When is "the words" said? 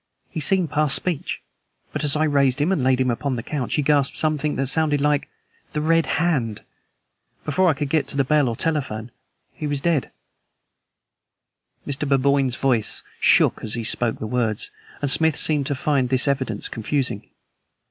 14.17-14.71